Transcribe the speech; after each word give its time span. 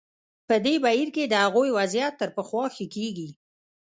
په 0.47 0.55
دې 0.65 0.75
بهیر 0.83 1.09
کې 1.15 1.23
د 1.27 1.33
هغوی 1.43 1.69
وضعیت 1.77 2.13
تر 2.21 2.29
پخوا 2.37 2.65
ښه 2.75 2.85
کېږي. 2.95 3.29